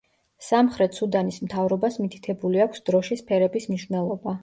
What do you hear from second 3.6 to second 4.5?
მნიშვნელობა.